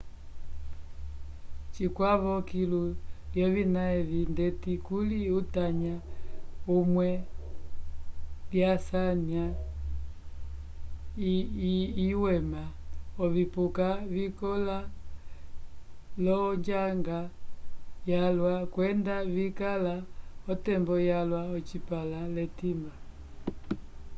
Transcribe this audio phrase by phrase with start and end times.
[1.73, 2.81] cikwavo kilu
[3.33, 5.95] lyovina evi ndeti kuli utanya
[6.77, 7.09] umwe
[8.51, 9.45] lyasanya
[12.07, 12.63] iwema
[13.23, 14.77] ovipuka vikõla
[16.23, 17.19] l'onjanga
[18.11, 19.93] yalwa kwenda vikala
[20.51, 22.93] otembo yalwa ocipãla l'etimba